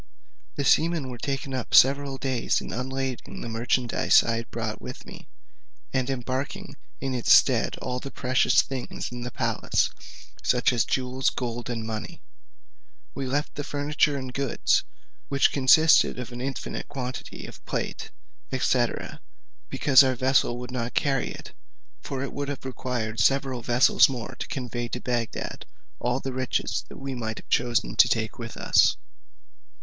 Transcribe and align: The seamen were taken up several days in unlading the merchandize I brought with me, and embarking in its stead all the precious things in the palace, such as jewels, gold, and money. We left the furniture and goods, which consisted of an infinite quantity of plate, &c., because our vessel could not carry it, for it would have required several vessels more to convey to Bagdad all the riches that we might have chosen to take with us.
The 0.55 0.65
seamen 0.65 1.11
were 1.11 1.19
taken 1.19 1.53
up 1.53 1.75
several 1.75 2.17
days 2.17 2.59
in 2.59 2.73
unlading 2.73 3.41
the 3.41 3.47
merchandize 3.47 4.23
I 4.23 4.41
brought 4.45 4.81
with 4.81 5.05
me, 5.05 5.27
and 5.93 6.09
embarking 6.09 6.75
in 6.99 7.13
its 7.13 7.31
stead 7.31 7.77
all 7.83 7.99
the 7.99 8.09
precious 8.09 8.63
things 8.63 9.11
in 9.11 9.21
the 9.21 9.29
palace, 9.29 9.91
such 10.41 10.73
as 10.73 10.85
jewels, 10.85 11.29
gold, 11.29 11.69
and 11.69 11.85
money. 11.85 12.23
We 13.13 13.27
left 13.27 13.53
the 13.53 13.63
furniture 13.63 14.17
and 14.17 14.33
goods, 14.33 14.83
which 15.29 15.51
consisted 15.51 16.17
of 16.17 16.31
an 16.31 16.41
infinite 16.41 16.87
quantity 16.87 17.45
of 17.45 17.63
plate, 17.65 18.09
&c., 18.59 18.85
because 19.69 20.03
our 20.03 20.15
vessel 20.15 20.59
could 20.59 20.71
not 20.71 20.95
carry 20.95 21.27
it, 21.29 21.53
for 22.01 22.23
it 22.23 22.33
would 22.33 22.47
have 22.49 22.65
required 22.65 23.19
several 23.19 23.61
vessels 23.61 24.09
more 24.09 24.33
to 24.39 24.47
convey 24.47 24.87
to 24.87 24.99
Bagdad 24.99 25.67
all 25.99 26.19
the 26.19 26.33
riches 26.33 26.85
that 26.89 26.97
we 26.97 27.13
might 27.13 27.37
have 27.37 27.49
chosen 27.49 27.95
to 27.97 28.07
take 28.09 28.39
with 28.39 28.57
us. 28.57 28.97